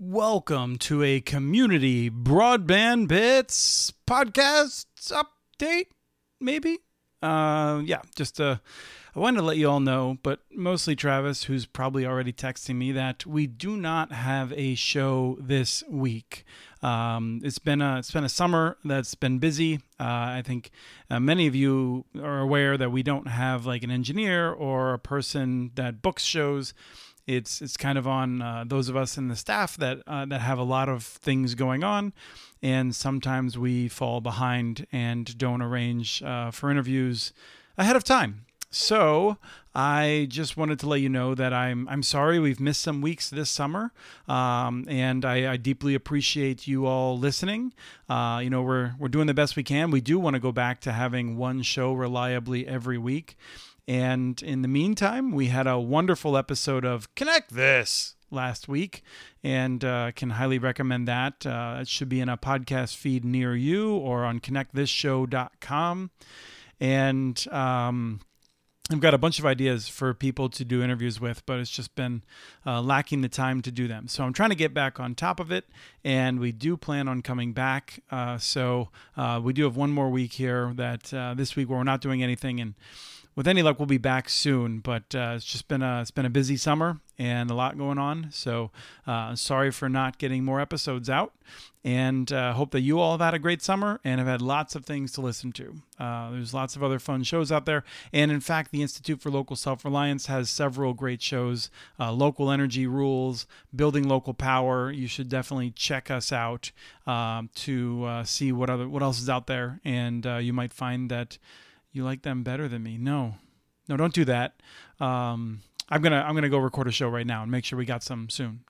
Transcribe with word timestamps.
Welcome 0.00 0.76
to 0.78 1.04
a 1.04 1.20
community 1.20 2.10
broadband 2.10 3.06
bits 3.06 3.92
podcast 4.08 4.86
update, 5.12 5.86
maybe. 6.40 6.78
Uh, 7.22 7.80
yeah, 7.84 8.02
just 8.16 8.40
uh, 8.40 8.56
I 9.14 9.20
wanted 9.20 9.38
to 9.38 9.44
let 9.44 9.56
you 9.56 9.70
all 9.70 9.78
know, 9.78 10.18
but 10.24 10.40
mostly 10.52 10.96
Travis, 10.96 11.44
who's 11.44 11.64
probably 11.64 12.04
already 12.04 12.32
texting 12.32 12.74
me 12.74 12.90
that 12.90 13.24
we 13.24 13.46
do 13.46 13.76
not 13.76 14.10
have 14.10 14.52
a 14.54 14.74
show 14.74 15.38
this 15.40 15.84
week. 15.88 16.44
Um, 16.82 17.40
it's 17.44 17.60
been 17.60 17.80
a 17.80 17.98
it's 17.98 18.10
been 18.10 18.24
a 18.24 18.28
summer 18.28 18.76
that's 18.84 19.14
been 19.14 19.38
busy. 19.38 19.76
Uh, 20.00 20.34
I 20.38 20.42
think 20.44 20.72
uh, 21.08 21.20
many 21.20 21.46
of 21.46 21.54
you 21.54 22.04
are 22.20 22.40
aware 22.40 22.76
that 22.76 22.90
we 22.90 23.04
don't 23.04 23.28
have 23.28 23.64
like 23.64 23.84
an 23.84 23.92
engineer 23.92 24.50
or 24.50 24.92
a 24.92 24.98
person 24.98 25.70
that 25.76 26.02
books 26.02 26.24
shows 26.24 26.74
it's 27.26 27.62
it's 27.62 27.76
kind 27.76 27.98
of 27.98 28.06
on 28.06 28.42
uh, 28.42 28.64
those 28.66 28.88
of 28.88 28.96
us 28.96 29.16
in 29.16 29.28
the 29.28 29.36
staff 29.36 29.76
that 29.78 30.02
uh, 30.06 30.24
that 30.26 30.40
have 30.40 30.58
a 30.58 30.64
lot 30.64 30.88
of 30.88 31.02
things 31.02 31.54
going 31.54 31.82
on, 31.82 32.12
and 32.62 32.94
sometimes 32.94 33.58
we 33.58 33.88
fall 33.88 34.20
behind 34.20 34.86
and 34.92 35.36
don't 35.38 35.62
arrange 35.62 36.22
uh, 36.22 36.50
for 36.50 36.70
interviews 36.70 37.32
ahead 37.78 37.96
of 37.96 38.04
time. 38.04 38.44
So 38.70 39.38
I 39.72 40.26
just 40.28 40.56
wanted 40.56 40.80
to 40.80 40.88
let 40.88 41.00
you 41.00 41.08
know 41.08 41.34
that 41.36 41.52
I'm 41.52 41.88
I'm 41.88 42.02
sorry 42.02 42.40
we've 42.40 42.58
missed 42.58 42.82
some 42.82 43.00
weeks 43.00 43.30
this 43.30 43.48
summer, 43.48 43.92
um, 44.26 44.84
and 44.88 45.24
I, 45.24 45.52
I, 45.52 45.56
deeply 45.56 45.94
appreciate 45.94 46.66
you 46.66 46.86
all 46.86 47.16
listening. 47.16 47.72
Uh, 48.08 48.40
you 48.42 48.50
know 48.50 48.62
we're 48.62 48.94
we're 48.98 49.08
doing 49.08 49.28
the 49.28 49.34
best 49.34 49.54
we 49.54 49.62
can. 49.62 49.92
We 49.92 50.00
do 50.00 50.18
want 50.18 50.34
to 50.34 50.40
go 50.40 50.50
back 50.50 50.80
to 50.82 50.92
having 50.92 51.36
one 51.36 51.62
show 51.62 51.92
reliably 51.92 52.66
every 52.66 52.98
week. 52.98 53.36
And 53.86 54.42
in 54.42 54.62
the 54.62 54.68
meantime, 54.68 55.32
we 55.32 55.46
had 55.46 55.66
a 55.66 55.78
wonderful 55.78 56.36
episode 56.36 56.84
of 56.84 57.14
Connect 57.14 57.52
This 57.52 58.14
last 58.30 58.66
week 58.66 59.02
and 59.42 59.84
uh, 59.84 60.12
can 60.12 60.30
highly 60.30 60.58
recommend 60.58 61.06
that. 61.08 61.46
Uh, 61.46 61.78
it 61.80 61.88
should 61.88 62.08
be 62.08 62.20
in 62.20 62.28
a 62.28 62.36
podcast 62.36 62.96
feed 62.96 63.24
near 63.24 63.54
you 63.54 63.94
or 63.94 64.24
on 64.24 64.40
connectthisshow.com. 64.40 66.10
And 66.80 67.48
um, 67.52 68.20
I've 68.90 69.00
got 69.00 69.14
a 69.14 69.18
bunch 69.18 69.38
of 69.38 69.46
ideas 69.46 69.88
for 69.88 70.12
people 70.12 70.50
to 70.50 70.64
do 70.64 70.82
interviews 70.82 71.20
with, 71.20 71.44
but 71.46 71.58
it's 71.58 71.70
just 71.70 71.94
been 71.94 72.22
uh, 72.66 72.82
lacking 72.82 73.22
the 73.22 73.30
time 73.30 73.62
to 73.62 73.70
do 73.70 73.88
them. 73.88 74.08
So 74.08 74.24
I'm 74.24 74.34
trying 74.34 74.50
to 74.50 74.56
get 74.56 74.74
back 74.74 75.00
on 75.00 75.14
top 75.14 75.40
of 75.40 75.50
it, 75.50 75.64
and 76.04 76.38
we 76.38 76.52
do 76.52 76.76
plan 76.76 77.08
on 77.08 77.22
coming 77.22 77.52
back. 77.52 78.02
Uh, 78.10 78.36
so 78.36 78.90
uh, 79.16 79.40
we 79.42 79.54
do 79.54 79.64
have 79.64 79.76
one 79.76 79.90
more 79.90 80.10
week 80.10 80.34
here 80.34 80.72
that 80.76 81.14
uh, 81.14 81.32
this 81.34 81.56
week 81.56 81.70
where 81.70 81.78
we're 81.78 81.84
not 81.84 82.02
doing 82.02 82.22
anything, 82.22 82.60
and 82.60 82.74
with 83.36 83.48
any 83.48 83.62
luck, 83.62 83.78
we'll 83.78 83.86
be 83.86 83.98
back 83.98 84.28
soon. 84.28 84.78
But 84.78 85.14
uh, 85.14 85.34
it's 85.36 85.44
just 85.44 85.68
been 85.68 85.82
a 85.82 86.00
it's 86.00 86.10
been 86.10 86.26
a 86.26 86.30
busy 86.30 86.56
summer 86.56 87.00
and 87.18 87.50
a 87.50 87.54
lot 87.54 87.78
going 87.78 87.98
on. 87.98 88.28
So 88.30 88.70
uh, 89.06 89.34
sorry 89.34 89.70
for 89.70 89.88
not 89.88 90.18
getting 90.18 90.44
more 90.44 90.60
episodes 90.60 91.08
out. 91.08 91.32
And 91.86 92.32
uh, 92.32 92.54
hope 92.54 92.70
that 92.70 92.80
you 92.80 92.98
all 92.98 93.12
have 93.12 93.20
had 93.20 93.34
a 93.34 93.38
great 93.38 93.60
summer 93.60 94.00
and 94.02 94.18
have 94.18 94.26
had 94.26 94.40
lots 94.40 94.74
of 94.74 94.86
things 94.86 95.12
to 95.12 95.20
listen 95.20 95.52
to. 95.52 95.74
Uh, 95.98 96.30
there's 96.30 96.54
lots 96.54 96.76
of 96.76 96.82
other 96.82 96.98
fun 96.98 97.22
shows 97.24 97.52
out 97.52 97.66
there. 97.66 97.84
And 98.10 98.32
in 98.32 98.40
fact, 98.40 98.70
the 98.70 98.80
Institute 98.80 99.20
for 99.20 99.30
Local 99.30 99.54
Self 99.54 99.84
Reliance 99.84 100.24
has 100.26 100.48
several 100.48 100.94
great 100.94 101.20
shows 101.20 101.70
uh, 102.00 102.10
Local 102.10 102.50
Energy 102.50 102.86
Rules, 102.86 103.46
Building 103.76 104.08
Local 104.08 104.32
Power. 104.32 104.90
You 104.90 105.06
should 105.06 105.28
definitely 105.28 105.72
check 105.72 106.10
us 106.10 106.32
out 106.32 106.70
um, 107.06 107.50
to 107.56 108.04
uh, 108.04 108.24
see 108.24 108.50
what, 108.50 108.70
other, 108.70 108.88
what 108.88 109.02
else 109.02 109.20
is 109.20 109.28
out 109.28 109.46
there. 109.46 109.80
And 109.84 110.24
you 110.24 110.54
might 110.54 110.72
find 110.72 111.10
that 111.10 111.36
you 111.94 112.04
like 112.04 112.22
them 112.22 112.42
better 112.42 112.68
than 112.68 112.82
me. 112.82 112.98
No, 112.98 113.36
no, 113.88 113.96
don't 113.96 114.12
do 114.12 114.26
that. 114.26 114.60
Um, 115.00 115.62
I'm 115.88 116.02
gonna 116.02 116.22
I'm 116.26 116.34
gonna 116.34 116.50
go 116.50 116.58
record 116.58 116.88
a 116.88 116.92
show 116.92 117.08
right 117.08 117.26
now 117.26 117.42
and 117.42 117.50
make 117.50 117.64
sure 117.64 117.78
we 117.78 117.86
got 117.86 118.02
some 118.02 118.28
soon. 118.28 118.60